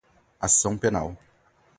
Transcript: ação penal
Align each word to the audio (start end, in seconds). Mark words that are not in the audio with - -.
ação 0.39 0.75
penal 0.79 1.15